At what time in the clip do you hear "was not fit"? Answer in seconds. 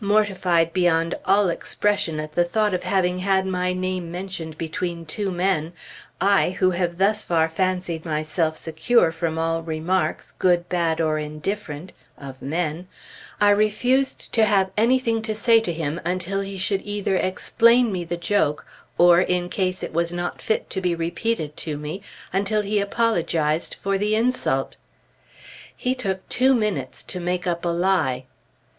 19.92-20.70